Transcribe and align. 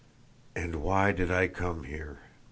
"And 0.55 0.77
why 0.77 1.11
did 1.11 1.29
I 1.29 1.47
come 1.47 1.83
here?" 1.83 2.21